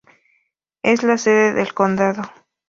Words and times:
Es 0.81 1.03
la 1.03 1.19
sede 1.19 1.53
del 1.53 1.75
condado. 1.75 2.23